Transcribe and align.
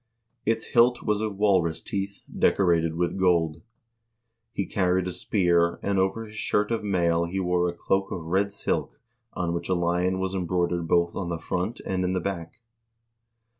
Its 0.47 0.65
hilt 0.71 1.03
was 1.03 1.21
of 1.21 1.37
walrus 1.37 1.79
teeth, 1.79 2.23
decorated 2.35 2.95
with 2.95 3.19
gold. 3.19 3.61
He 4.51 4.65
carried 4.65 5.07
a 5.07 5.11
spear, 5.11 5.79
and 5.83 5.99
over 5.99 6.25
his 6.25 6.35
shirt 6.37 6.71
of 6.71 6.83
mail 6.83 7.25
he 7.25 7.39
wore 7.39 7.69
a 7.69 7.73
cloak 7.77 8.09
of 8.11 8.23
red 8.25 8.51
silk 8.51 8.99
on 9.33 9.53
which 9.53 9.69
a 9.69 9.75
lion 9.75 10.17
was 10.17 10.33
embroidered 10.33 10.87
both 10.87 11.15
on 11.15 11.29
the 11.29 11.37
front 11.37 11.81
and 11.81 12.03
in 12.03 12.13
the 12.13 12.19
back." 12.19 12.61